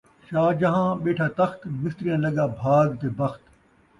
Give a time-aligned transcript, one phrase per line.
[0.27, 3.43] شاہ جہاں ٻیٹھا تخت، مستریاں لڳا بھاڳ تے بخت